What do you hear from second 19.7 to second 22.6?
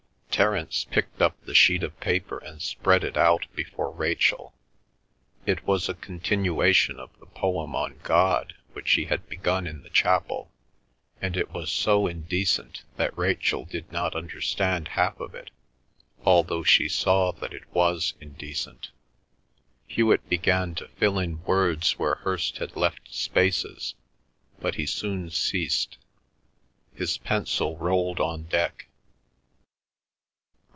Hewet began to fill in words where Hirst